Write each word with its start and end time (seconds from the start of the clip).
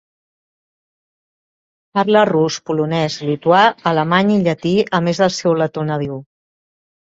Parla 1.99 2.23
rus, 2.31 2.57
polonès, 2.71 3.19
lituà, 3.29 3.61
alemany 3.95 4.35
i 4.39 4.41
llatí, 4.51 4.75
a 4.99 5.05
més 5.11 5.23
del 5.25 5.35
seu 5.41 5.59
letó 5.65 5.89
nadiu. 5.95 6.21